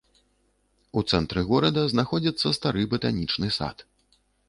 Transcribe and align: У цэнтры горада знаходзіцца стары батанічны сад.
У 1.01 1.03
цэнтры 1.11 1.45
горада 1.51 1.85
знаходзіцца 1.93 2.47
стары 2.61 2.81
батанічны 2.97 3.47
сад. 3.63 3.77